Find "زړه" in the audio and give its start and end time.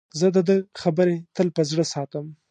1.69-1.83